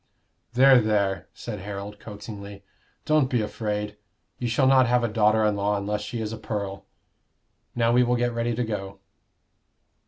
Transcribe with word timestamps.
"There, 0.53 0.81
there!" 0.81 1.27
said 1.31 1.59
Harold, 1.59 1.99
coaxingly. 1.99 2.63
"Don't 3.05 3.29
be 3.29 3.39
afraid. 3.41 3.97
You 4.39 4.47
shall 4.47 4.65
not 4.65 4.87
have 4.87 5.03
a 5.03 5.07
daughter 5.07 5.45
in 5.45 5.55
law 5.55 5.77
unless 5.77 6.01
she 6.01 6.19
is 6.21 6.33
a 6.33 6.39
pearl. 6.39 6.85
Now 7.75 7.91
we 7.91 8.01
will 8.01 8.15
get 8.15 8.33
ready 8.33 8.55
to 8.55 8.63
go." 8.63 8.97